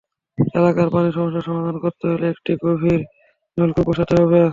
[0.55, 3.01] এলাকার পানি সমস্যার সমাধান করতে হলে একটি গভীর
[3.57, 4.41] নলকূপ বসাতে হবে।